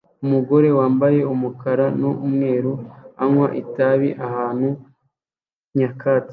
[0.25, 2.71] Umugore wambaye umukara n'umweru
[3.23, 4.69] anywa itabi ahantu
[5.77, 6.29] nyakatsi